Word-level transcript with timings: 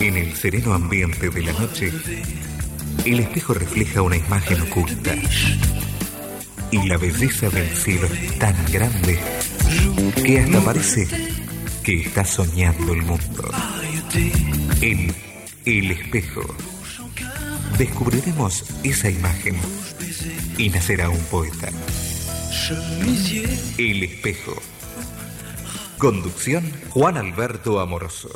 En 0.00 0.16
el 0.16 0.34
sereno 0.34 0.74
ambiente 0.74 1.30
de 1.30 1.42
la 1.42 1.52
noche, 1.52 1.92
el 3.04 3.20
espejo 3.20 3.54
refleja 3.54 4.02
una 4.02 4.16
imagen 4.16 4.60
oculta. 4.62 5.14
Y 6.70 6.88
la 6.88 6.96
belleza 6.96 7.48
del 7.50 7.68
cielo 7.68 8.06
es 8.06 8.38
tan 8.38 8.56
grande 8.72 9.18
que 10.24 10.40
hasta 10.40 10.60
parece 10.60 11.08
que 11.82 12.02
está 12.02 12.24
soñando 12.24 12.92
el 12.92 13.02
mundo. 13.02 13.50
En 14.80 15.14
el 15.64 15.90
espejo 15.90 16.42
descubriremos 17.78 18.64
esa 18.82 19.10
imagen 19.10 19.56
y 20.58 20.68
nacerá 20.68 21.08
un 21.08 21.24
poeta. 21.24 21.70
El 23.78 24.02
espejo. 24.02 24.73
Conducción 26.04 26.70
Juan 26.90 27.16
Alberto 27.16 27.80
Amoroso. 27.80 28.28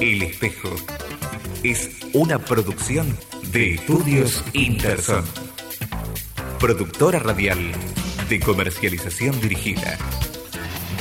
El 0.00 0.22
espejo 0.22 0.70
es 1.62 2.00
una 2.14 2.40
producción 2.40 3.16
de 3.52 3.74
Estudios 3.74 4.44
Interson. 4.54 5.24
Productora 6.58 7.20
radial 7.20 7.58
de 8.28 8.40
comercialización 8.40 9.40
dirigida. 9.40 9.96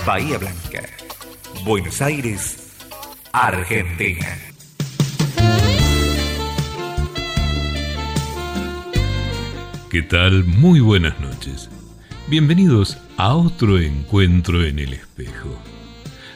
Bahía 0.05 0.37
Blanca, 0.37 0.83
Buenos 1.65 1.99
Aires, 1.99 2.75
Argentina. 3.31 4.37
¿Qué 9.89 10.03
tal? 10.03 10.43
Muy 10.43 10.81
buenas 10.81 11.19
noches. 11.19 11.71
Bienvenidos 12.29 12.97
a 13.15 13.35
otro 13.35 13.79
encuentro 13.79 14.65
en 14.65 14.79
el 14.79 14.91
espejo. 14.91 15.57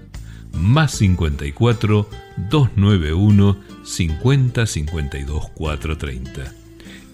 más 0.53 0.93
54 0.93 2.09
291 2.49 3.72
50 3.83 4.65
52 4.65 5.49
430. 5.49 6.53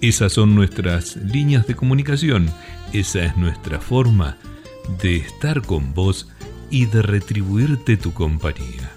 Esas 0.01 0.33
son 0.33 0.55
nuestras 0.55 1.17
líneas 1.17 1.67
de 1.67 1.75
comunicación, 1.75 2.49
esa 2.93 3.23
es 3.25 3.35
nuestra 3.35 3.79
forma 3.79 4.37
de 5.01 5.17
estar 5.17 5.61
con 5.61 5.93
vos 5.93 6.29
y 6.69 6.85
de 6.85 7.01
retribuirte 7.01 7.97
tu 7.97 8.13
compañía. 8.13 8.91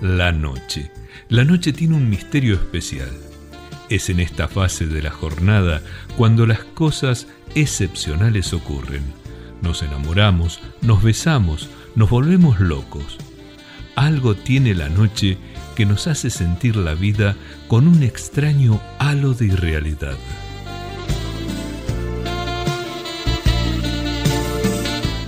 La 0.00 0.32
noche. 0.32 0.90
La 1.28 1.44
noche 1.44 1.72
tiene 1.72 1.94
un 1.94 2.08
misterio 2.08 2.54
especial. 2.54 3.10
Es 3.88 4.10
en 4.10 4.20
esta 4.20 4.48
fase 4.48 4.86
de 4.86 5.02
la 5.02 5.10
jornada 5.10 5.82
cuando 6.16 6.46
las 6.46 6.60
cosas 6.64 7.26
excepcionales 7.54 8.52
ocurren. 8.52 9.02
Nos 9.62 9.82
enamoramos, 9.82 10.60
nos 10.82 11.02
besamos, 11.02 11.68
nos 11.94 12.10
volvemos 12.10 12.60
locos 12.60 13.18
algo 13.98 14.36
tiene 14.36 14.74
la 14.74 14.88
noche 14.88 15.38
que 15.78 15.86
nos 15.86 16.08
hace 16.08 16.28
sentir 16.28 16.74
la 16.74 16.94
vida 16.94 17.36
con 17.68 17.86
un 17.86 18.02
extraño 18.02 18.80
halo 18.98 19.32
de 19.32 19.46
irrealidad. 19.46 20.16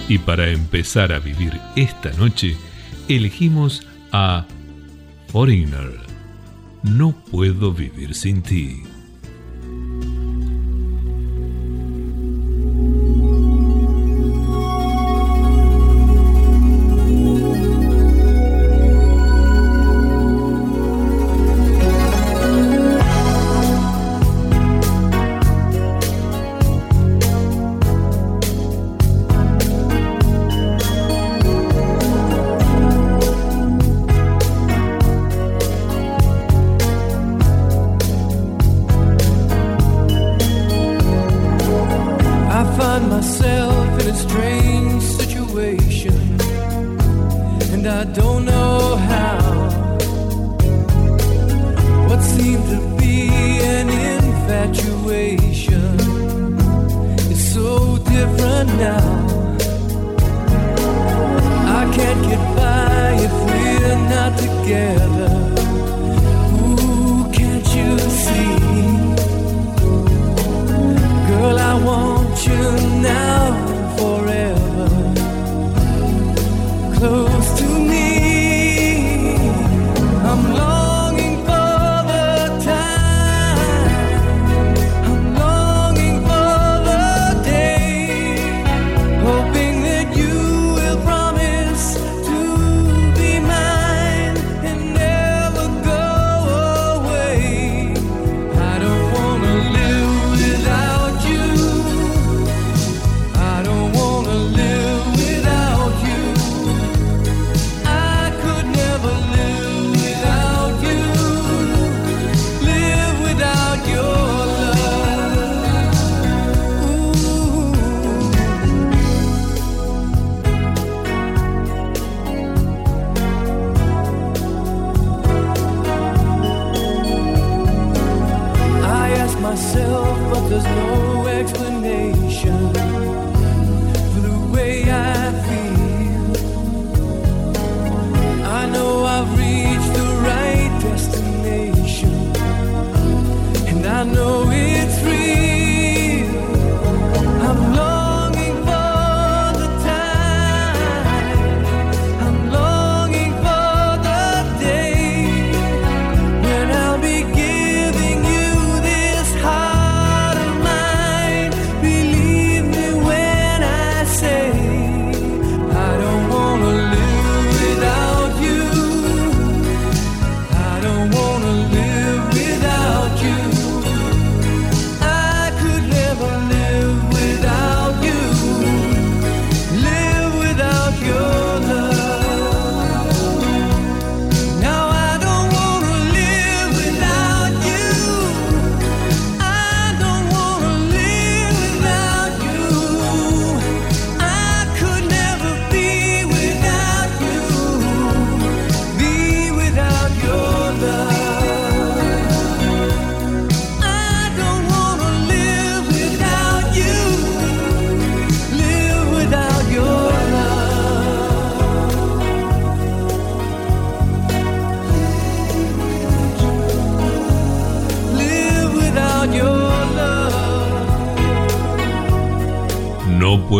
Y 0.08 0.18
para 0.18 0.50
empezar 0.50 1.12
a 1.12 1.20
vivir 1.20 1.60
esta 1.76 2.10
noche, 2.14 2.56
elegimos 3.06 3.86
a 4.10 4.44
Foreigner. 5.28 6.00
No 6.82 7.12
puedo 7.12 7.72
vivir 7.72 8.16
sin 8.16 8.42
ti. 8.42 8.82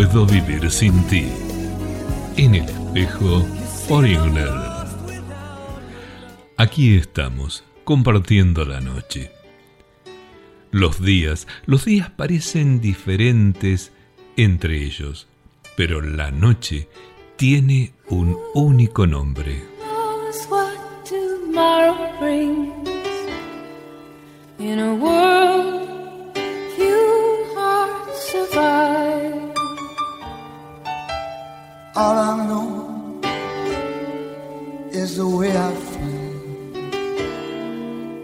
Puedo 0.00 0.24
vivir 0.24 0.70
sin 0.70 0.94
ti. 1.08 1.28
En 2.38 2.54
el 2.54 2.64
espejo 2.64 3.44
Foreigner. 3.86 4.48
Aquí 6.56 6.96
estamos, 6.96 7.64
compartiendo 7.84 8.64
la 8.64 8.80
noche. 8.80 9.30
Los 10.70 11.02
días, 11.02 11.46
los 11.66 11.84
días 11.84 12.08
parecen 12.08 12.80
diferentes 12.80 13.92
entre 14.38 14.82
ellos, 14.82 15.28
pero 15.76 16.00
la 16.00 16.30
noche 16.30 16.88
tiene 17.36 17.92
un 18.08 18.38
único 18.54 19.06
nombre. 19.06 19.62
In 24.58 24.78
a 24.78 24.94
world 24.94 26.36
few 26.76 27.44
hearts 27.54 28.30
survive. 28.30 29.49
All 31.96 32.16
I 32.16 32.46
know 32.46 33.20
is 34.92 35.16
the 35.16 35.26
way 35.26 35.50
I 35.50 35.74
feel 35.74 36.30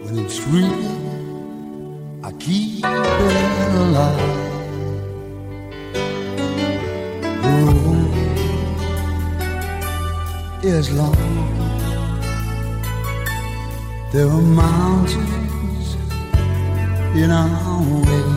when 0.03 0.19
it's 0.19 0.39
real. 0.47 0.71
I 2.23 2.31
keep 2.39 2.85
it 2.85 3.75
alive. 3.83 4.45
The 7.43 7.49
road 7.67 8.15
is 10.63 10.89
long. 10.93 11.17
There 14.13 14.27
are 14.27 14.41
mountains 14.41 15.97
in 17.17 17.31
our 17.31 17.83
way. 18.07 18.27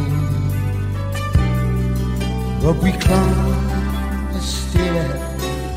But 2.60 2.82
we 2.82 2.90
climb 2.98 3.69
a 4.40 4.42
stair 4.42 5.06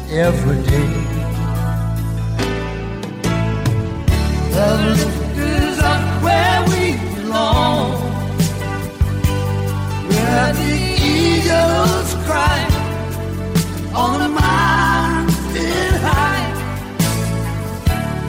every 0.09 0.59
day. 0.71 0.93
The 4.55 4.69
lift 4.97 5.37
is 5.37 5.79
up 5.79 6.03
where 6.25 6.59
we 6.71 6.83
belong, 7.15 7.91
where 10.09 10.49
the 10.61 10.73
eagles 11.17 12.09
cry 12.27 12.59
on 14.03 14.13
the 14.23 14.29
mountain 14.43 15.93
high. 16.07 16.47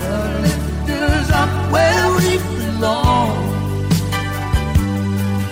The 0.03 0.17
lift 0.45 0.89
is 0.89 1.31
up 1.43 1.53
where 1.75 2.07
we 2.19 2.31
belong 2.59 3.35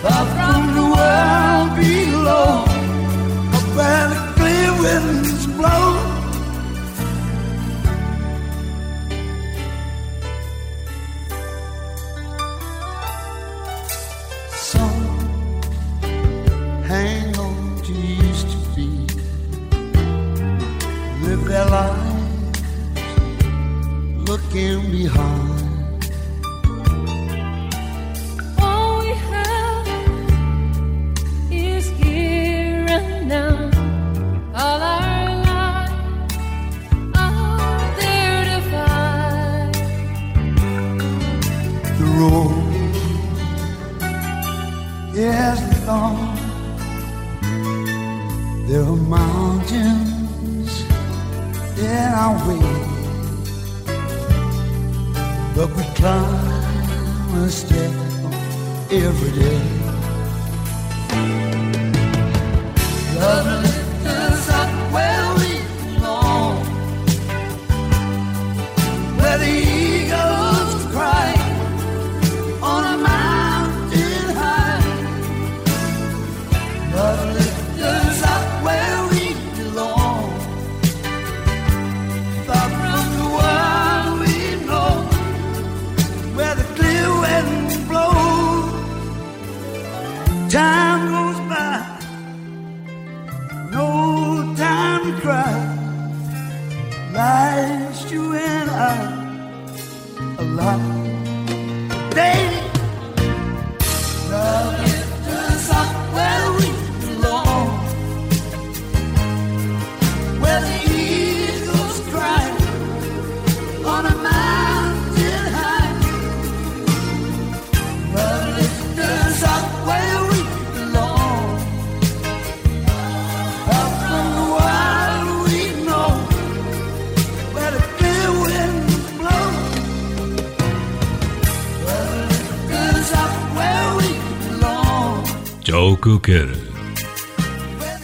far 0.02 0.24
from 0.34 0.62
the 0.78 0.86
world 0.96 1.70
below, 1.80 2.64
where 3.76 4.01
the 4.82 4.88
clear 4.88 5.31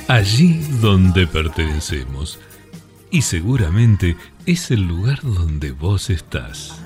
Allí 0.09 0.59
donde 0.81 1.27
pertenecemos. 1.27 2.39
Y 3.11 3.21
seguramente 3.21 4.17
es 4.47 4.71
el 4.71 4.89
lugar 4.89 5.21
donde 5.23 5.73
vos 5.73 6.09
estás. 6.09 6.81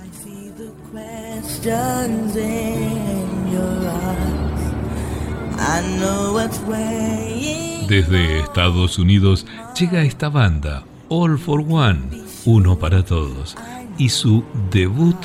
Desde 7.89 8.41
Estados 8.41 8.99
Unidos 8.99 9.47
llega 9.79 10.03
esta 10.03 10.31
banda, 10.31 10.83
All 11.09 11.39
for 11.39 11.61
One, 11.61 12.25
uno 12.45 12.77
para 12.77 13.05
todos, 13.05 13.57
y 13.99 14.09
su 14.09 14.43
debut 14.73 15.17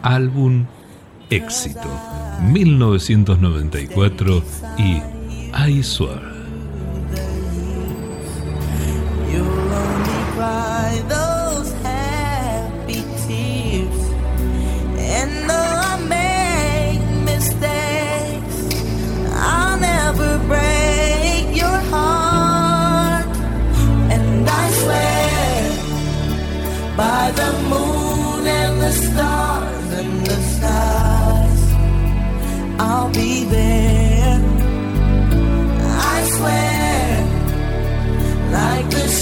álbum 0.00 0.64
Éxito, 1.32 1.88
1994 2.42 4.44
y 4.76 5.00
I 5.54 5.82
Swear. 5.82 6.20
You'll 9.32 9.72
only 9.72 10.12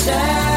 like 0.07 0.50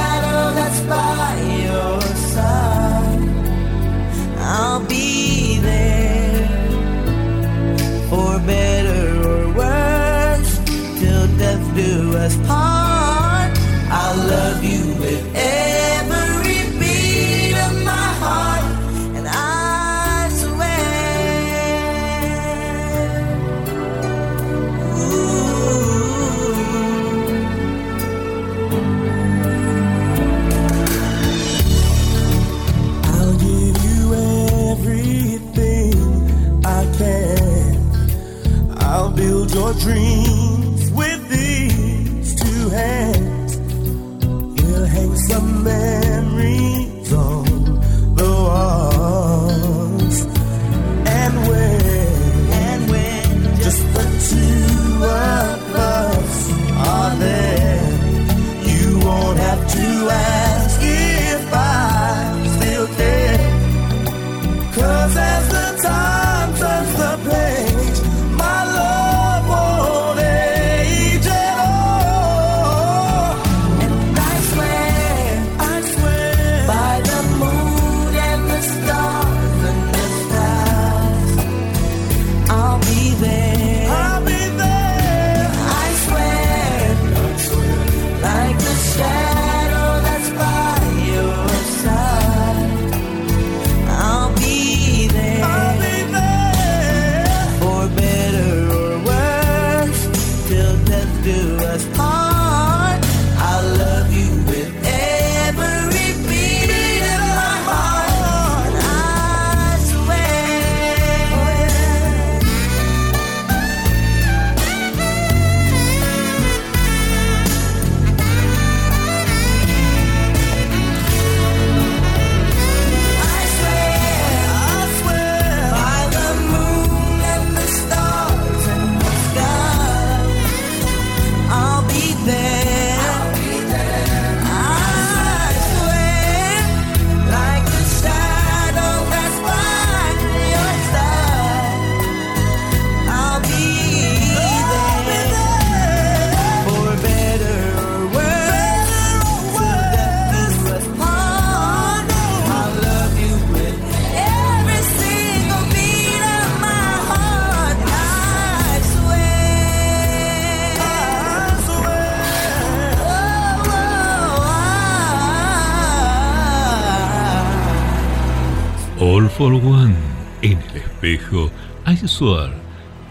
dijo, 171.34 171.52
Aisuar, 171.86 172.54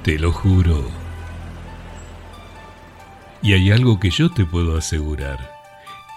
te 0.02 0.18
lo 0.18 0.32
juro. 0.32 0.84
Y 3.42 3.54
hay 3.54 3.72
algo 3.72 3.98
que 3.98 4.10
yo 4.10 4.30
te 4.30 4.44
puedo 4.44 4.76
asegurar. 4.76 5.50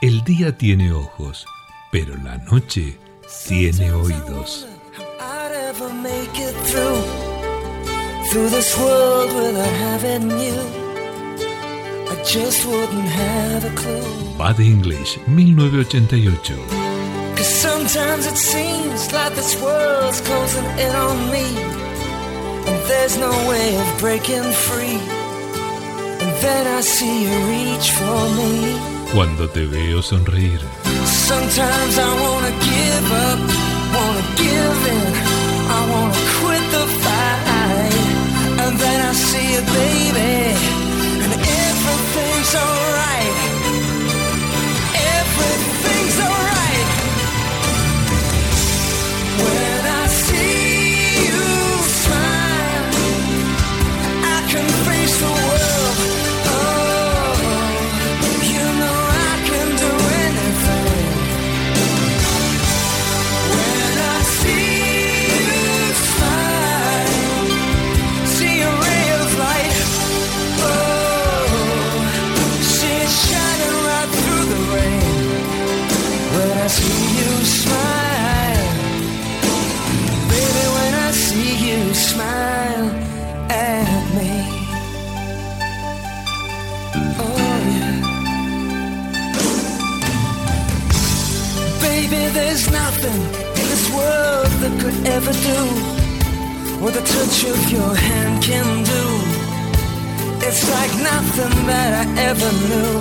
El 0.01 0.24
día 0.24 0.55
tiene 0.55 0.91
ojos, 0.91 1.45
pero 1.91 2.15
la 2.17 2.38
noche 2.38 3.00
tiene 3.47 3.91
oídos. 3.91 4.67
Bad 14.38 14.59
English, 14.59 15.19
1988. 15.27 16.53
And 22.67 22.79
there's 22.89 23.17
no 23.17 23.31
way 23.50 23.75
of 23.77 23.88
breaking 24.00 24.43
free. 24.67 25.00
And 26.24 26.34
then 26.41 26.67
I 26.77 26.81
see 26.81 27.15
you 27.25 27.36
reach 27.53 27.91
for 27.91 28.22
me. 28.39 28.51
Cuando 29.13 29.48
te 29.48 29.65
veo 29.65 30.01
sonreír. 30.01 30.62
Sometimes 31.05 31.98
I 31.98 32.12
wanna 32.24 32.53
give 32.72 33.07
up, 33.29 33.39
wanna 33.95 34.25
give 34.43 34.79
in. 34.95 35.13
I 35.77 35.79
wanna 35.91 36.22
quit 36.39 36.65
the 36.75 36.86
fight. 37.03 37.95
And 38.63 38.74
then 38.84 39.00
I 39.10 39.13
see 39.13 39.48
you, 39.53 39.62
baby. 39.79 40.36
And 41.24 41.34
everything's 41.34 42.53
alright. 42.55 43.64
nothing 93.05 93.21
in 93.62 93.65
this 93.69 93.89
world 93.93 94.47
that 94.62 94.74
could 94.81 95.07
ever 95.07 95.31
do 95.31 95.62
what 96.81 96.93
the 96.93 97.01
touch 97.01 97.43
of 97.45 97.71
your 97.71 97.93
hand 97.95 98.43
can 98.43 98.83
do. 98.83 99.03
It's 100.47 100.63
like 100.71 100.93
nothing 101.12 101.55
that 101.67 101.91
I 102.01 102.05
ever 102.29 102.51
knew. 102.69 102.95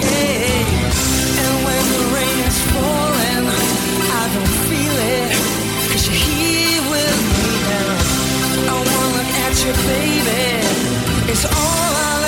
Hey, 0.00 0.64
and 1.42 1.54
when 1.66 1.84
the 1.94 2.02
rain 2.16 2.38
is 2.50 2.60
falling, 2.72 3.44
I 4.20 4.24
don't 4.34 4.54
feel 4.68 4.96
it. 5.16 5.30
Cause 5.90 6.04
you're 6.08 6.22
here 6.28 6.82
with 6.94 7.18
me 7.36 7.50
now. 7.72 7.92
I 8.68 8.76
wanna 8.88 9.16
look 9.16 9.32
at 9.46 9.54
you, 9.64 9.72
baby. 9.88 10.44
It's 11.32 11.44
all 11.44 11.92
I 12.08 12.21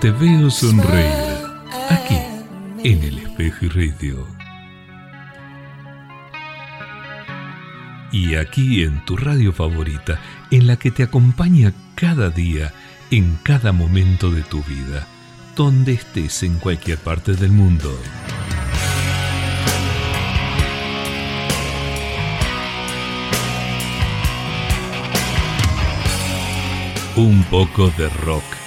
te 0.00 0.10
veo 0.12 0.48
sonreír. 0.50 1.12
Aquí, 1.90 2.18
en 2.84 3.02
el 3.02 3.18
espejo 3.18 3.64
y 3.64 3.68
radio. 3.68 4.26
Y 8.12 8.34
aquí 8.36 8.82
en 8.82 9.04
tu 9.04 9.16
radio 9.16 9.52
favorita, 9.52 10.20
en 10.50 10.66
la 10.66 10.76
que 10.76 10.90
te 10.90 11.02
acompaña 11.02 11.72
cada 11.94 12.30
día, 12.30 12.72
en 13.10 13.38
cada 13.42 13.72
momento 13.72 14.30
de 14.30 14.42
tu 14.42 14.62
vida, 14.62 15.06
donde 15.56 15.94
estés 15.94 16.42
en 16.44 16.58
cualquier 16.58 16.98
parte 16.98 17.34
del 17.34 17.50
mundo. 17.50 17.90
Un 27.16 27.42
poco 27.50 27.90
de 27.98 28.08
rock. 28.10 28.57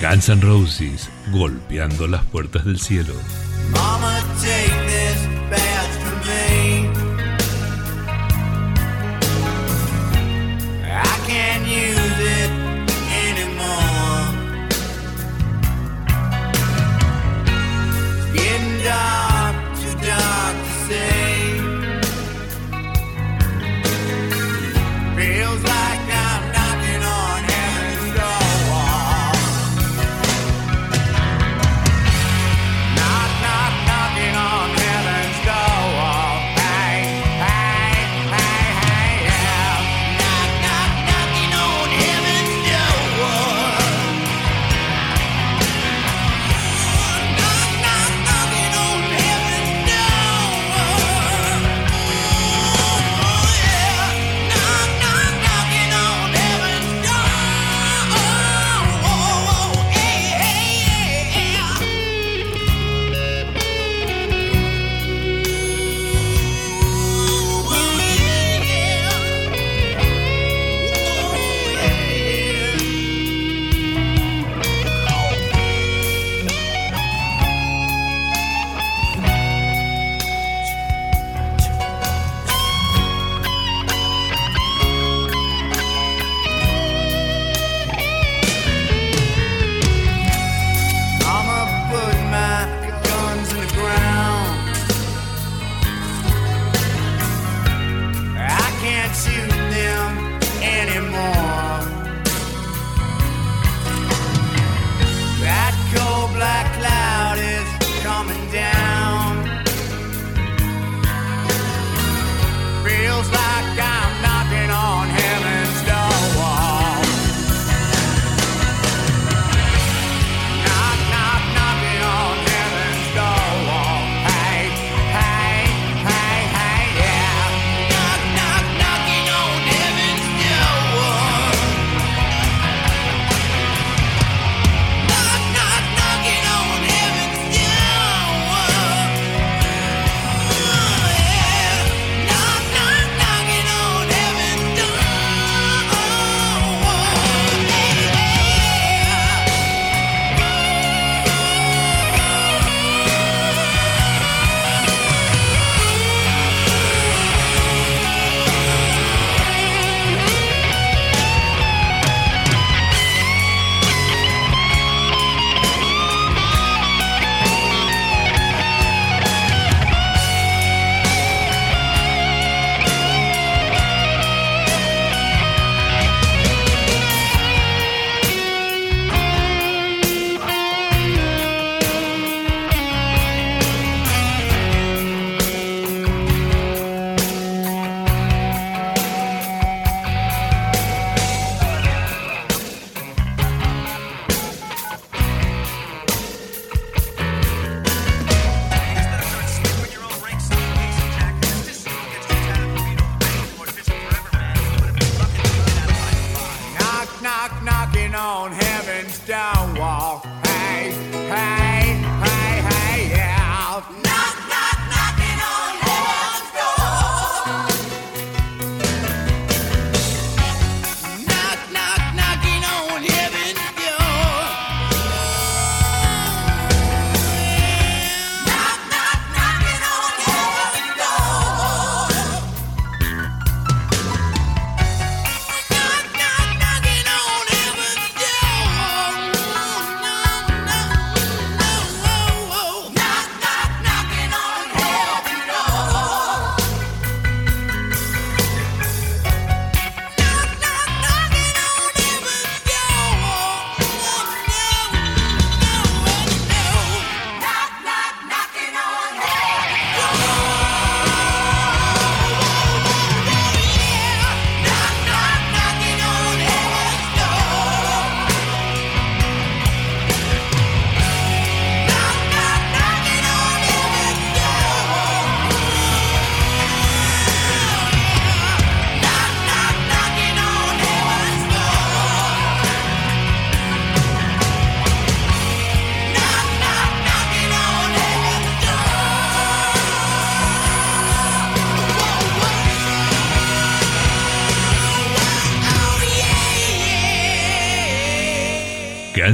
Guns 0.00 0.30
N' 0.30 0.40
Roses 0.40 1.10
golpeando 1.30 2.06
las 2.06 2.24
puertas 2.24 2.64
del 2.64 2.80
cielo. 2.80 3.12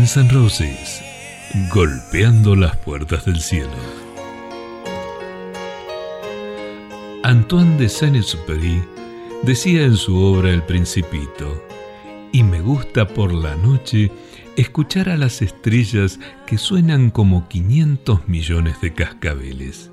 Guns 0.07 0.17
N' 0.19 0.31
Roses, 0.31 1.03
golpeando 1.75 2.55
las 2.55 2.77
puertas 2.77 3.25
del 3.25 3.41
cielo. 3.41 3.73
Antoine 7.25 7.77
de 7.77 7.89
Saint-Exupéry 7.89 8.85
decía 9.43 9.83
en 9.83 9.97
su 9.97 10.17
obra 10.17 10.51
El 10.51 10.63
Principito, 10.63 11.61
y 12.31 12.45
me 12.45 12.61
gusta 12.61 13.09
por 13.09 13.35
la 13.35 13.57
noche 13.57 14.13
escuchar 14.57 15.09
a 15.09 15.17
las 15.17 15.43
estrellas 15.43 16.21
que 16.47 16.57
suenan 16.57 17.11
como 17.11 17.49
500 17.49 18.29
millones 18.29 18.81
de 18.81 18.95
cascabeles. 18.95 19.91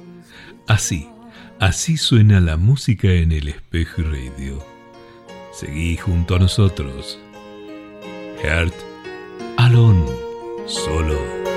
Así, 0.67 1.10
así 1.60 1.97
suena 1.97 2.39
la 2.39 2.58
música 2.58 3.12
en 3.12 3.32
el 3.32 3.47
espejo 3.47 4.02
y 4.02 4.04
radio. 4.04 4.63
Seguí 5.52 5.97
junto 5.97 6.36
a 6.36 6.39
nosotros. 6.39 7.17
Heart 8.43 8.93
Alon, 9.58 10.06
solo. 10.66 11.53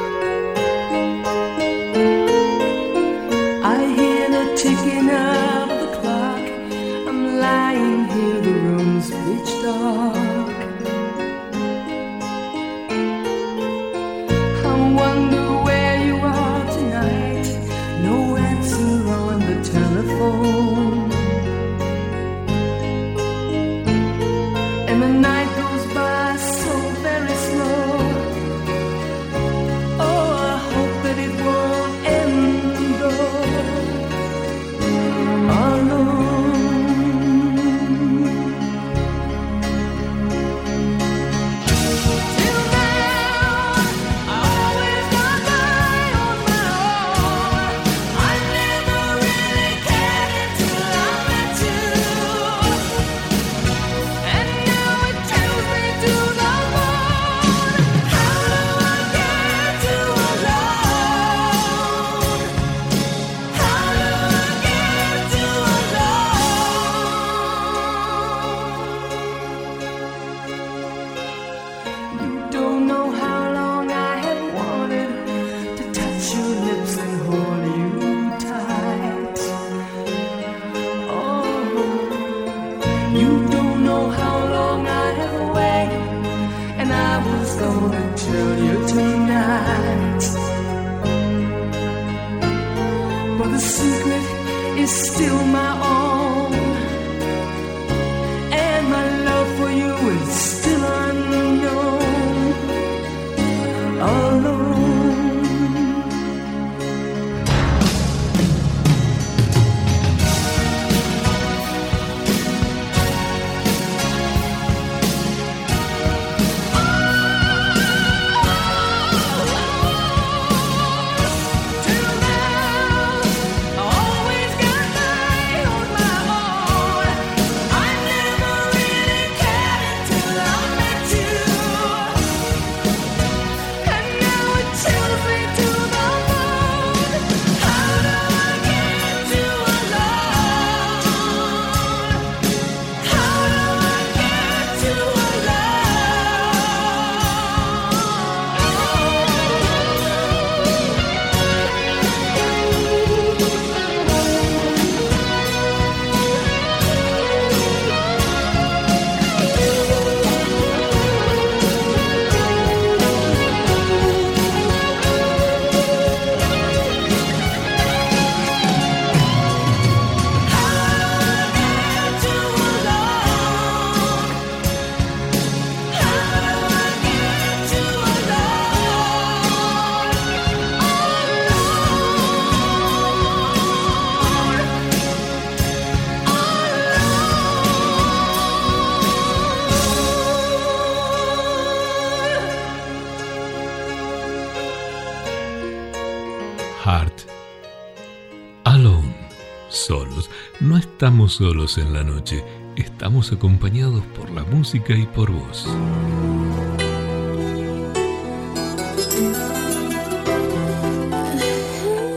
estamos 201.16 201.32
solos 201.32 201.78
en 201.78 201.94
la 201.94 202.04
noche, 202.04 202.44
estamos 202.76 203.32
acompañados 203.32 204.04
por 204.14 204.28
la 204.32 204.44
música 204.44 204.94
y 204.94 205.06
por 205.06 205.32
vos. 205.32 205.66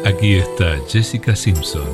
Aquí 0.06 0.36
está 0.36 0.76
Jessica 0.90 1.34
Simpson. 1.34 1.88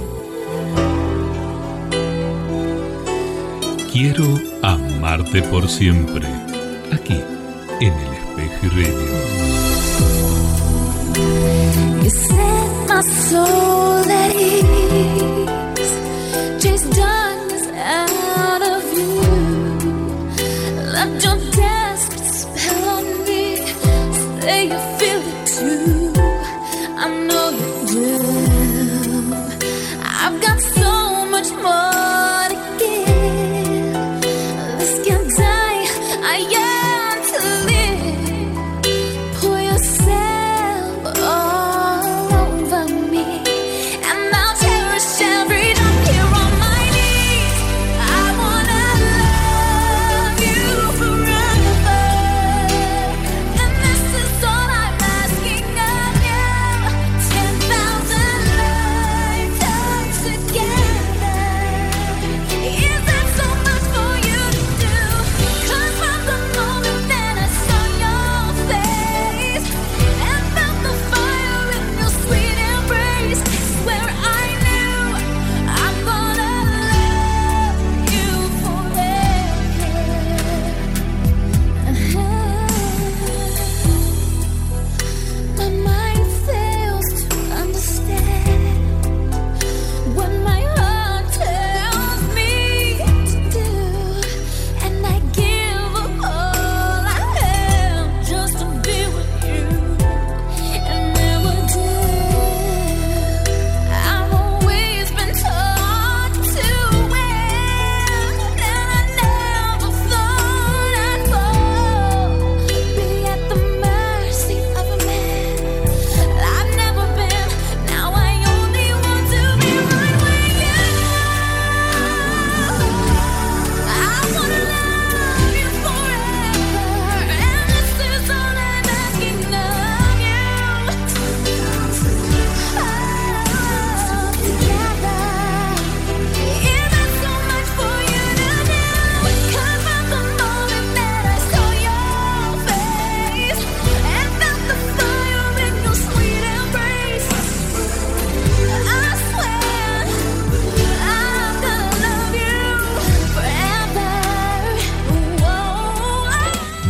Quiero 3.94 4.26
amarte 4.64 5.44
por 5.44 5.70
siempre, 5.70 6.28
aquí 6.92 7.22
en 7.82 7.94
el 7.94 8.14
espejo 8.14 8.76
radio. 8.76 9.46
You. 14.36 15.45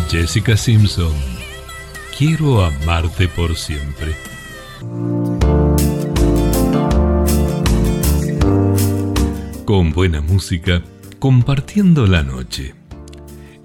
Jessica 0.10 0.56
Simpson. 0.56 1.14
Quiero 2.18 2.64
amarte 2.64 3.28
por 3.28 3.56
siempre. 3.56 4.16
Con 9.66 9.92
buena 9.92 10.22
música, 10.22 10.84
compartiendo 11.20 12.06
la 12.06 12.22
noche. 12.24 12.76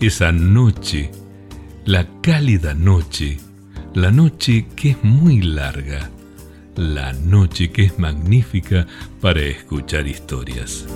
Esa 0.01 0.33
noche, 0.33 1.11
la 1.85 2.07
cálida 2.23 2.73
noche, 2.73 3.39
la 3.95 4.11
noche 4.11 4.67
que 4.75 4.91
es 4.91 5.05
muy 5.05 5.43
larga, 5.43 6.11
la 6.75 7.13
noche 7.13 7.71
que 7.71 7.85
es 7.85 7.99
magnífica 7.99 8.87
para 9.21 9.43
escuchar 9.43 10.07
historias. 10.07 10.87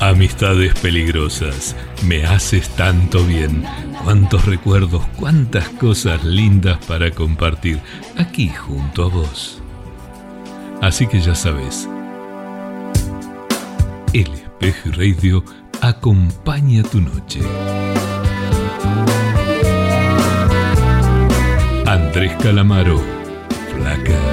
Amistades 0.00 0.74
peligrosas, 0.80 1.76
me 2.04 2.24
haces 2.24 2.68
tanto 2.70 3.24
bien. 3.24 3.64
Cuántos 4.02 4.46
recuerdos, 4.46 5.02
cuántas 5.16 5.68
cosas 5.68 6.24
lindas 6.24 6.78
para 6.86 7.10
compartir 7.10 7.80
aquí 8.16 8.48
junto 8.48 9.04
a 9.04 9.08
vos. 9.08 9.62
Así 10.80 11.06
que 11.06 11.20
ya 11.20 11.34
sabes, 11.34 11.88
el 14.14 14.32
espejo 14.32 14.90
radio 14.92 15.44
acompaña 15.80 16.82
tu 16.82 17.00
noche. 17.00 17.40
Andrés 21.86 22.32
Calamaro, 22.42 23.02
Flaca. 23.74 24.29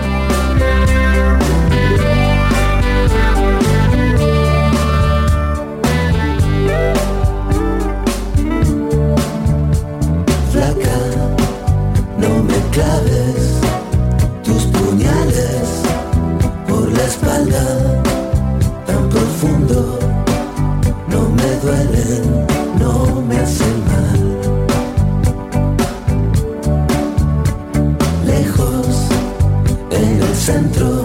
En 30.18 30.24
el 30.24 30.36
centro 30.36 31.04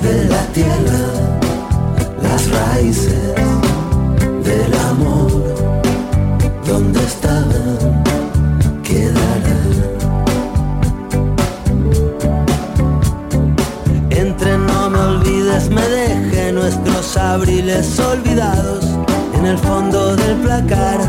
de 0.00 0.24
la 0.28 0.42
tierra, 0.54 1.02
las 2.22 2.48
raíces 2.50 3.34
del 4.44 4.74
amor, 4.90 5.30
donde 6.66 7.00
estaban, 7.02 8.04
quedarán. 8.84 9.72
Entre 14.10 14.58
no 14.58 14.90
me 14.90 14.98
olvides, 14.98 15.68
me 15.68 15.82
dejé 15.82 16.52
nuestros 16.52 17.16
abriles 17.16 17.98
olvidados 17.98 18.84
en 19.36 19.46
el 19.46 19.58
fondo 19.58 20.14
del 20.14 20.36
placar 20.36 21.00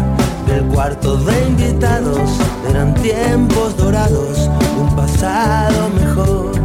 del 0.48 0.64
cuarto 0.66 1.18
de 1.18 1.48
invitados. 1.48 2.40
Eran 2.70 2.94
tiempos 2.96 3.78
dorados, 3.78 4.50
un 4.80 4.96
pasado 4.96 5.90
mejor. 5.90 6.57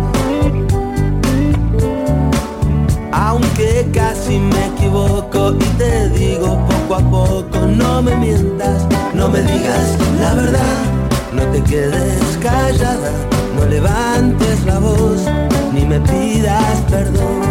Casi 4.22 4.38
me 4.38 4.66
equivoco 4.66 5.52
y 5.58 5.64
te 5.78 6.08
digo 6.10 6.56
poco 6.68 6.94
a 6.94 7.00
poco, 7.00 7.66
no 7.66 8.00
me 8.02 8.14
mientas, 8.14 8.86
no 9.14 9.28
me 9.28 9.40
digas 9.42 9.98
la 10.20 10.34
verdad, 10.34 10.84
no 11.32 11.42
te 11.46 11.60
quedes 11.64 12.38
callada, 12.40 13.10
no 13.56 13.64
levantes 13.64 14.64
la 14.64 14.78
voz, 14.78 15.22
ni 15.72 15.84
me 15.84 15.98
pidas 15.98 16.80
perdón. 16.88 17.42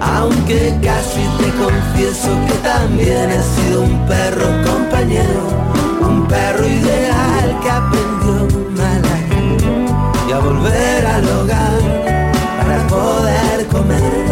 Aunque 0.00 0.76
casi 0.82 1.22
te 1.38 1.50
confieso 1.56 2.28
que 2.48 2.54
también 2.62 3.30
he 3.30 3.42
sido 3.42 3.84
un 3.84 4.06
perro 4.06 4.48
compañero, 4.70 5.48
un 6.06 6.26
perro 6.26 6.66
ideal 6.66 7.58
que 7.62 7.70
aprendió 7.70 8.60
mal 8.76 9.02
a 9.02 10.28
y 10.28 10.32
a 10.32 10.38
volver 10.40 11.06
al 11.06 11.28
hogar 11.30 11.95
comer. 13.76 14.25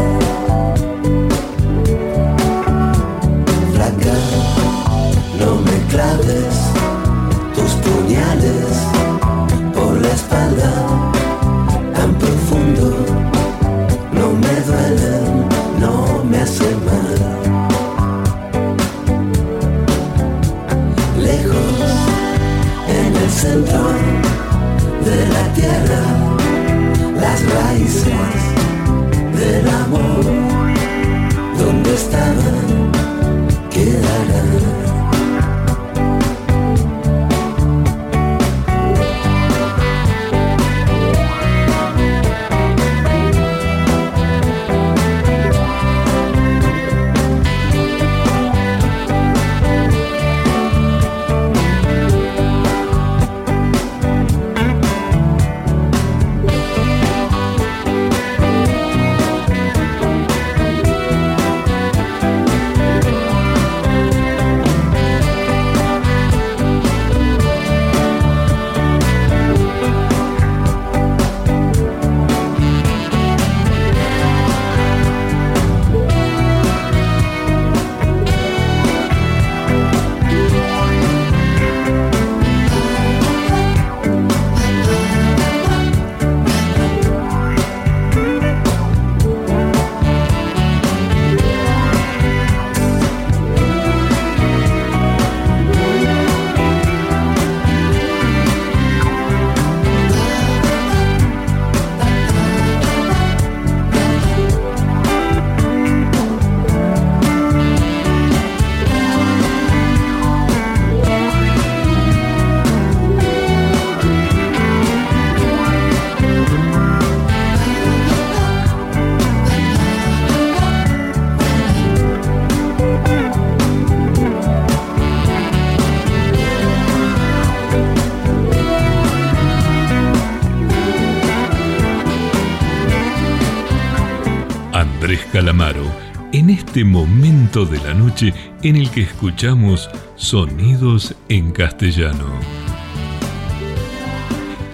Momento 136.84 137.64
de 137.64 137.78
la 137.78 137.94
noche 137.94 138.32
en 138.62 138.76
el 138.76 138.90
que 138.90 139.02
escuchamos 139.02 139.90
sonidos 140.16 141.14
en 141.28 141.50
castellano. 141.50 142.26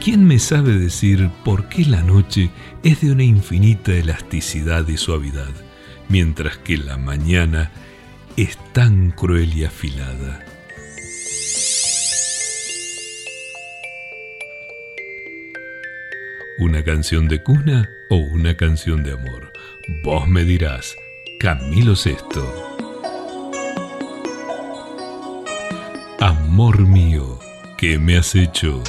¿Quién 0.03 0.25
me 0.25 0.39
sabe 0.39 0.73
decir 0.73 1.31
por 1.45 1.69
qué 1.69 1.85
la 1.85 2.03
noche 2.03 2.51
es 2.83 3.01
de 3.01 3.13
una 3.13 3.23
infinita 3.23 3.93
elasticidad 3.93 4.89
y 4.89 4.97
suavidad, 4.97 5.51
mientras 6.09 6.59
que 6.59 6.79
la 6.79 6.97
mañana 6.97 7.71
es 8.37 8.59
tan 8.73 9.11
cruel 9.11 9.55
y 9.55 9.65
afilada? 9.65 10.45
¿Una 16.59 16.83
canción 16.83 17.29
de 17.29 17.43
cuna 17.43 17.91
o 18.11 18.17
una 18.17 18.57
canción 18.57 19.03
de 19.03 19.13
amor? 19.13 19.53
Vos 20.03 20.29
me 20.29 20.45
dirás, 20.45 20.97
Camilo 21.41 21.97
Sesto. 21.97 22.45
Amor 26.21 26.81
mío, 26.81 27.39
¿qué 27.79 27.99
me 27.99 28.19
has 28.19 28.35
hecho? 28.35 28.83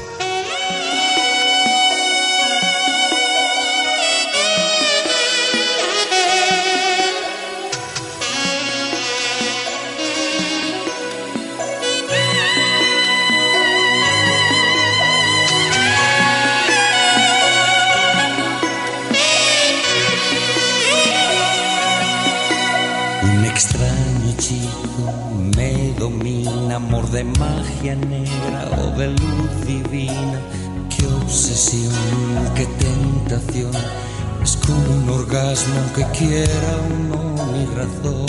Orgasmo 35.32 35.82
que 35.96 36.06
quiera 36.18 36.72
uno 36.90 37.18
mi 37.54 37.66
razón. 37.74 38.26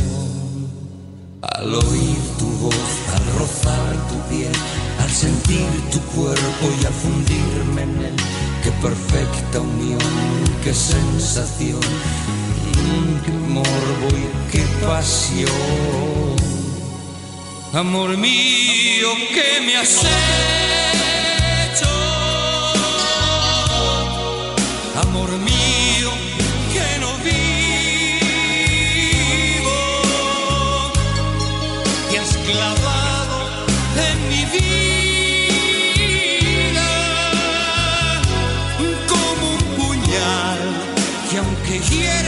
Al 1.42 1.74
oír 1.74 2.18
tu 2.38 2.46
voz, 2.62 2.92
al 3.14 3.24
rozar 3.38 3.92
tu 4.08 4.16
piel, 4.28 4.52
al 5.00 5.10
sentir 5.10 5.66
tu 5.90 6.00
cuerpo 6.14 6.64
y 6.80 6.84
al 6.86 6.92
fundirme 6.92 7.82
en 7.82 8.04
él, 8.08 8.16
qué 8.62 8.70
perfecta 8.86 9.60
unión, 9.60 9.98
qué 10.62 10.72
sensación, 10.72 11.80
qué 13.24 13.32
morbo 13.32 14.08
y 14.10 14.50
qué 14.52 14.64
pasión. 14.86 16.36
Amor 17.72 18.16
mío, 18.16 19.08
¿qué 19.34 19.60
me 19.66 19.76
has 19.76 20.04
hecho? 21.64 21.92
Amor 25.02 25.30
mío, 25.38 26.10
clavado 32.50 33.38
en 34.08 34.16
mi 34.28 34.44
vida 34.56 35.62
como 39.08 39.44
un 39.54 39.62
puñal. 39.76 40.60
Que 41.30 41.36
aunque 41.38 41.74
hiere 41.88 42.21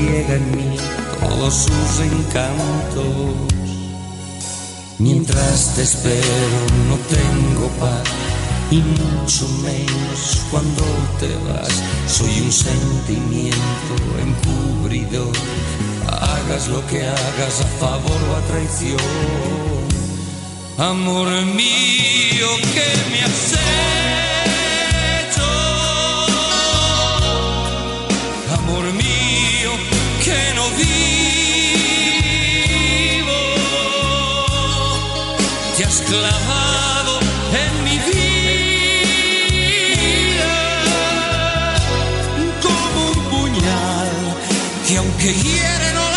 despliega 0.00 0.34
en 0.34 0.56
mí 0.56 0.76
todos 1.20 1.54
sus 1.54 2.00
encantos. 2.00 3.04
Mientras 4.98 5.74
te 5.74 5.82
espero 5.82 6.66
no 6.88 6.96
tengo 7.08 7.68
paz 7.78 8.08
y 8.70 8.76
mucho 8.76 9.48
menos 9.62 10.42
cuando 10.50 10.82
te 11.18 11.28
vas. 11.48 11.82
Soy 12.06 12.40
un 12.40 12.52
sentimiento 12.52 13.94
encubridor. 14.20 15.32
Hagas 16.06 16.68
lo 16.68 16.86
que 16.86 17.06
hagas 17.06 17.60
a 17.60 17.66
favor 17.78 18.18
o 18.30 18.36
a 18.36 18.40
traición. 18.42 18.98
Amor 20.78 21.28
mío, 21.46 22.48
que 22.74 23.10
me 23.10 23.22
has 23.22 23.99
clavado 36.10 37.20
en 37.64 37.84
mi 37.84 37.96
vida 38.10 38.16
como 42.60 43.10
un 43.12 43.20
puñal 43.30 44.10
que 44.88 44.96
aunque 44.96 45.32
hiere 45.34 45.92
no 45.94 46.09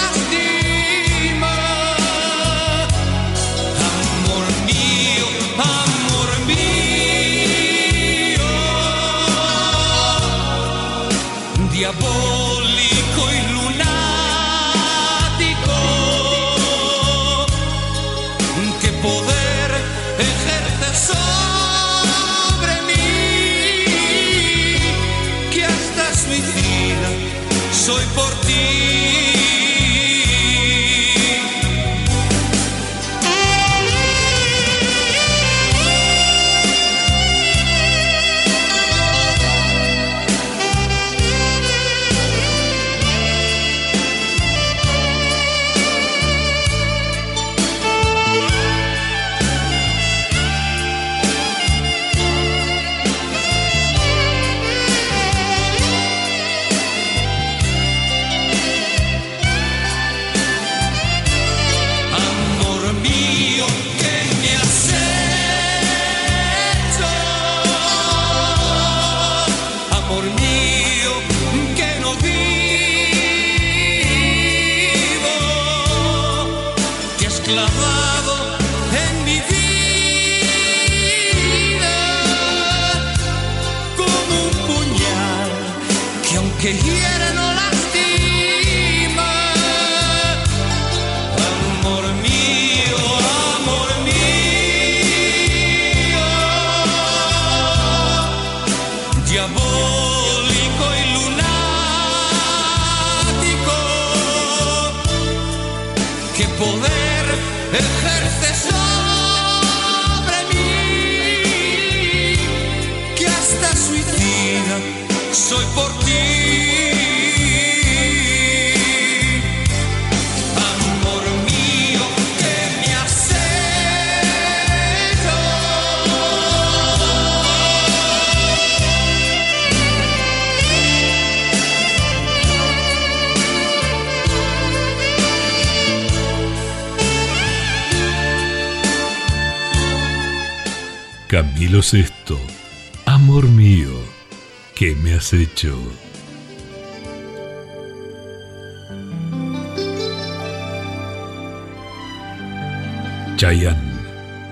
Chayanne, 153.44 153.92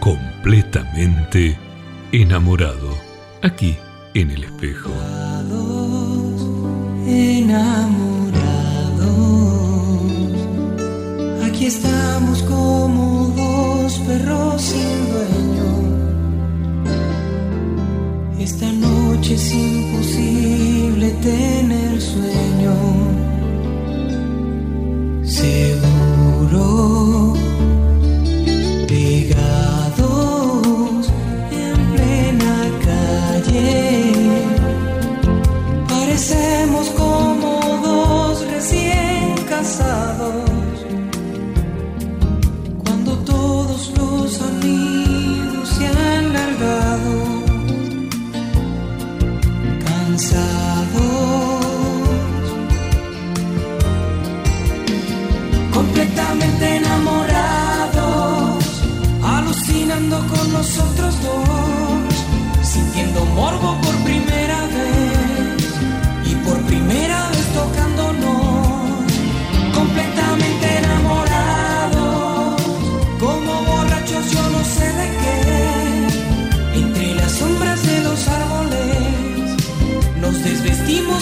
completamente 0.01 1.57
enamorado, 2.11 2.89
aquí 3.41 3.77
en 4.13 4.31
el 4.31 4.43
espejo. 4.43 4.89
Enamorados, 7.07 7.71
aquí 11.45 11.67
estamos 11.67 12.43
como 12.43 13.33
dos 13.37 13.93
perros 13.99 14.61
sin 14.61 15.09
dueño. 15.13 15.71
Esta 18.41 18.73
noche 18.73 19.35
es 19.35 19.53
imposible 19.53 21.11
tener 21.21 22.01
sueño. 22.01 22.75
Seguro 25.23 25.90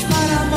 para 0.10 0.49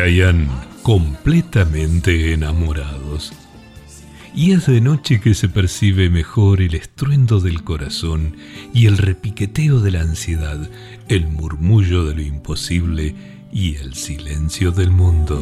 Chayanne, 0.00 0.48
completamente 0.82 2.32
enamorados. 2.32 3.34
Y 4.34 4.52
es 4.52 4.64
de 4.64 4.80
noche 4.80 5.20
que 5.20 5.34
se 5.34 5.46
percibe 5.46 6.08
mejor 6.08 6.62
el 6.62 6.74
estruendo 6.74 7.38
del 7.38 7.62
corazón 7.64 8.34
y 8.72 8.86
el 8.86 8.96
repiqueteo 8.96 9.80
de 9.80 9.90
la 9.90 10.00
ansiedad, 10.00 10.70
el 11.08 11.26
murmullo 11.28 12.06
de 12.06 12.14
lo 12.14 12.22
imposible 12.22 13.14
y 13.52 13.74
el 13.76 13.92
silencio 13.92 14.70
del 14.70 14.90
mundo. 14.90 15.38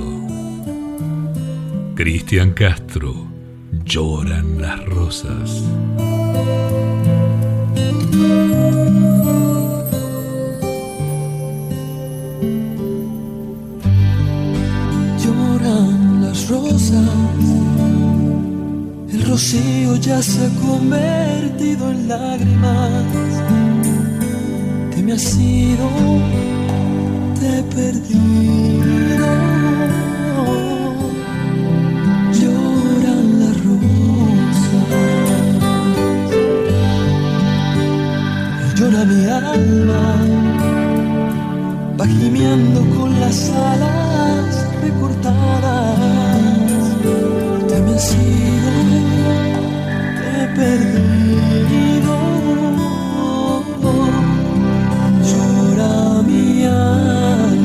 Cristian 1.95 2.53
Castro, 2.53 3.29
lloran 3.85 4.61
las 4.61 4.85
rosas. 4.87 5.63
Rosas, 16.49 17.09
el 19.13 19.23
rocío 19.27 19.97
ya 19.97 20.23
se 20.23 20.47
ha 20.47 20.51
convertido 20.67 21.91
en 21.91 22.09
lágrimas. 22.09 23.05
Que 24.95 25.03
me 25.03 25.13
has 25.13 25.37
ido, 25.37 25.89
te 27.39 27.59
he 27.59 27.63
perdido. 27.65 29.27
Lloran 32.41 33.41
las 33.41 33.57
rosas, 33.65 34.89
llora 38.77 39.05
mi 39.05 39.27
alma 39.27 40.03
va 42.01 42.07
gimiendo 42.07 42.81
con 42.97 43.21
las 43.21 43.51
alas 43.51 44.67
recortadas. 44.83 45.38
Te 47.99 48.05
me 48.05 48.11
has 48.11 48.15
ido, 48.15 49.35
te 50.19 50.29
he 50.31 50.47
perdido. 50.55 52.15
Llora 55.27 56.23
mi 56.23 56.65
alma. 56.65 57.58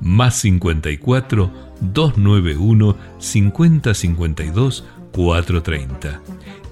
más 0.00 0.36
54 0.36 1.52
291 1.80 2.96
5052 3.18 4.84
430. 5.12 6.20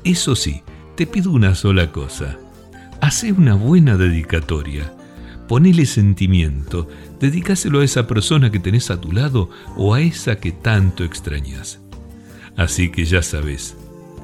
Eso 0.04 0.36
sí, 0.36 0.62
te 0.96 1.06
pido 1.06 1.32
una 1.32 1.54
sola 1.54 1.90
cosa. 1.90 2.38
Hace 3.00 3.32
una 3.32 3.54
buena 3.54 3.96
dedicatoria. 3.96 4.92
Ponele 5.48 5.86
sentimiento, 5.86 6.88
dedícaselo 7.20 7.80
a 7.80 7.84
esa 7.84 8.06
persona 8.06 8.50
que 8.50 8.58
tenés 8.58 8.90
a 8.90 9.00
tu 9.00 9.12
lado 9.12 9.50
o 9.76 9.94
a 9.94 10.00
esa 10.00 10.36
que 10.36 10.50
tanto 10.50 11.04
extrañas. 11.04 11.80
Así 12.56 12.90
que 12.90 13.04
ya 13.04 13.22
sabes, 13.22 13.76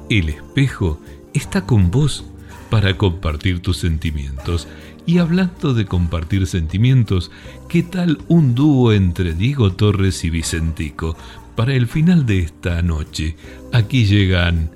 el 0.09 0.29
espejo 0.29 0.99
está 1.33 1.65
con 1.65 1.91
vos 1.91 2.25
para 2.69 2.97
compartir 2.97 3.61
tus 3.61 3.77
sentimientos 3.77 4.67
y 5.05 5.17
hablando 5.17 5.73
de 5.73 5.85
compartir 5.85 6.47
sentimientos, 6.47 7.31
¿qué 7.67 7.83
tal 7.83 8.19
un 8.27 8.55
dúo 8.55 8.93
entre 8.93 9.33
Diego 9.33 9.73
Torres 9.73 10.23
y 10.23 10.29
Vicentico? 10.29 11.17
Para 11.55 11.73
el 11.73 11.87
final 11.87 12.25
de 12.25 12.39
esta 12.39 12.81
noche, 12.81 13.35
aquí 13.71 14.05
llegan 14.05 14.71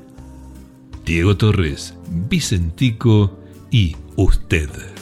Diego 1.05 1.38
Torres, 1.38 1.95
Vicentico 2.30 3.39
y 3.71 3.95
usted. 4.15 4.96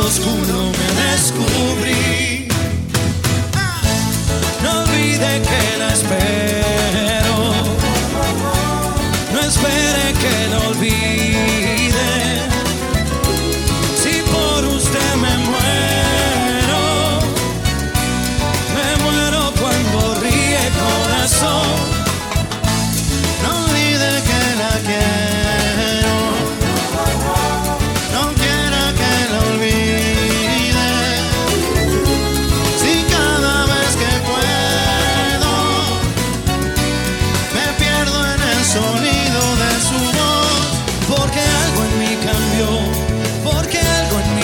Oscuro 0.00 0.72
me 0.78 1.02
descubrí 1.10 2.48
olvide 4.80 5.42
que 5.42 5.78
la 5.78 5.92
espero. 5.92 7.36
No 9.32 9.40
espere 9.40 10.12
que 10.20 10.48
lo 10.48 10.68
olvide. 10.68 11.81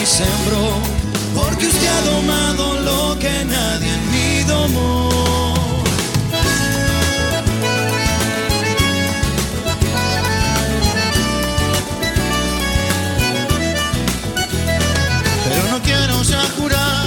Sembró, 0.08 0.72
porque 1.34 1.66
usted 1.66 1.86
ha 1.86 2.00
domado 2.10 2.80
lo 2.80 3.18
que 3.18 3.44
nadie 3.44 3.92
en 3.92 4.10
mí 4.10 4.42
domó. 4.44 5.10
Pero 15.44 15.62
no 15.70 15.82
quiero 15.82 16.22
ya 16.22 16.42
jurar, 16.56 17.06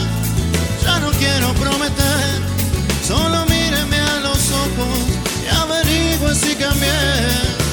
ya 0.84 1.00
no 1.00 1.10
quiero 1.14 1.54
prometer. 1.56 2.42
Solo 3.08 3.46
míreme 3.48 3.98
a 4.00 4.20
los 4.20 4.52
ojos 4.52 4.98
y 5.44 5.48
averigüe 5.56 6.36
si 6.36 6.56
cambié. 6.56 7.02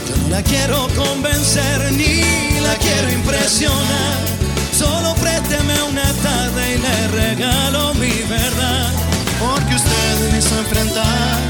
Yo 0.09 0.17
no 0.23 0.29
la 0.31 0.43
quiero 0.43 0.89
convencer 0.97 1.93
ni 1.93 2.61
la 2.61 2.75
quiero 2.77 3.13
impresionar. 3.13 4.38
Solo 4.79 5.13
présteme 5.17 5.75
una 5.91 6.09
tarde 6.23 6.75
y 6.75 6.79
le 6.79 7.09
regalo 7.09 7.95
mi 7.95 8.15
verdad. 8.29 8.93
Porque 9.41 9.75
usted 9.75 10.31
me 10.31 10.39
hizo 10.39 10.57
enfrentar 10.57 11.41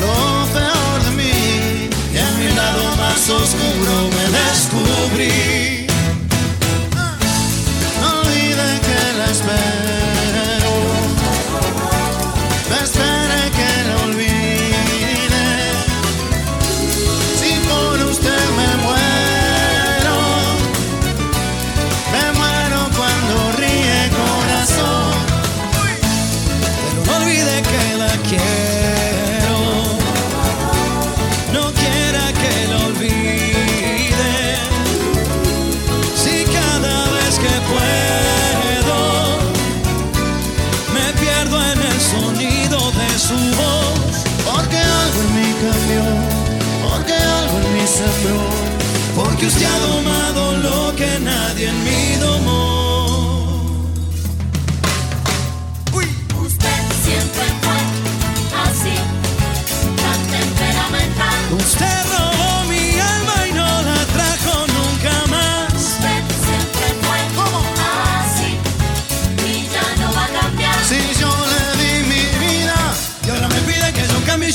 lo 0.00 0.46
peor 0.54 1.02
de 1.04 1.10
mí. 1.10 1.90
Y 2.14 2.16
en 2.16 2.38
mi 2.38 2.48
lado 2.56 2.96
más 2.96 3.28
oscuro 3.28 4.08
me 4.16 4.26
descubrí. 4.38 5.86
No 8.00 8.20
olvide 8.20 8.80
que 8.80 9.18
la. 9.18 9.71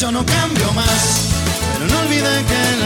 yo 0.08 0.12
no 0.12 0.26
cambio 0.26 0.72
más. 0.72 1.30
Pero 1.74 1.86
no 1.88 2.00
olviden 2.00 2.46
que 2.46 2.77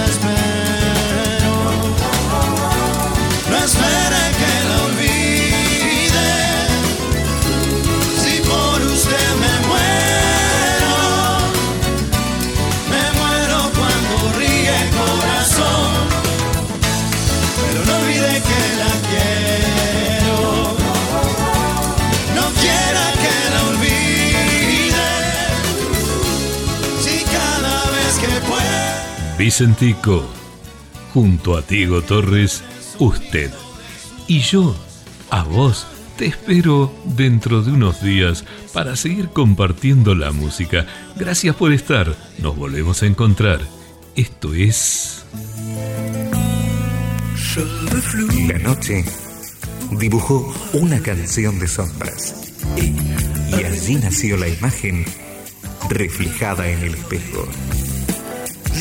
Vicentico, 29.41 30.23
junto 31.15 31.57
a 31.57 31.63
Diego 31.63 32.03
Torres, 32.03 32.61
usted. 32.99 33.51
Y 34.27 34.41
yo, 34.41 34.75
a 35.31 35.43
vos, 35.43 35.87
te 36.15 36.27
espero 36.27 36.93
dentro 37.05 37.63
de 37.63 37.71
unos 37.71 38.03
días 38.03 38.45
para 38.71 38.95
seguir 38.95 39.29
compartiendo 39.29 40.13
la 40.13 40.31
música. 40.31 40.85
Gracias 41.15 41.55
por 41.55 41.73
estar. 41.73 42.15
Nos 42.37 42.55
volvemos 42.55 43.01
a 43.01 43.07
encontrar. 43.07 43.61
Esto 44.15 44.53
es... 44.53 45.25
La 48.47 48.59
noche 48.59 49.03
dibujó 49.89 50.53
una 50.73 50.99
canción 50.99 51.57
de 51.57 51.67
sombras. 51.67 52.53
Y 52.77 53.63
allí 53.63 53.95
nació 53.95 54.37
la 54.37 54.49
imagen 54.49 55.03
reflejada 55.89 56.69
en 56.69 56.83
el 56.83 56.93
espejo. 56.93 57.47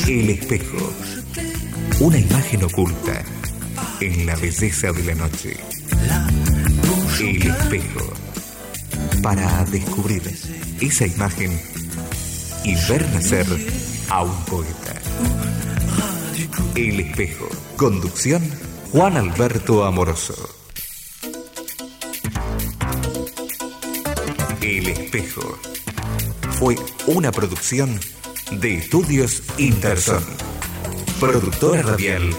El 0.07 0.29
espejo. 0.29 0.77
Una 1.99 2.17
imagen 2.17 2.63
oculta 2.63 3.23
en 3.99 4.25
la 4.25 4.35
belleza 4.35 4.91
de 4.91 5.03
la 5.03 5.15
noche. 5.15 5.57
El 7.19 7.43
espejo. 7.43 8.13
Para 9.21 9.63
descubrir 9.65 10.23
esa 10.79 11.05
imagen 11.05 11.59
y 12.63 12.75
ver 12.89 13.09
nacer 13.13 13.45
a 14.09 14.23
un 14.23 14.45
poeta. 14.45 14.99
El 16.75 16.99
espejo. 16.99 17.47
Conducción 17.77 18.41
Juan 18.91 19.17
Alberto 19.17 19.85
Amoroso. 19.85 20.35
El 24.61 24.87
espejo. 24.87 25.59
Fue 26.59 26.75
una 27.07 27.31
producción 27.31 27.99
de 28.51 28.75
Estudios 28.75 29.43
Interson. 29.57 30.23
Productora 31.19 31.81
radial 31.81 32.29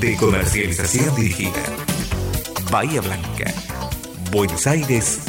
de 0.00 0.16
comercialización 0.16 1.14
dirigida. 1.14 1.62
Bahía 2.70 3.00
Blanca. 3.00 3.54
Buenos 4.30 4.66
Aires, 4.66 5.20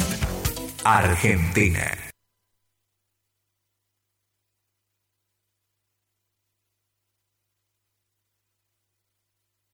Argentina. 0.84 2.11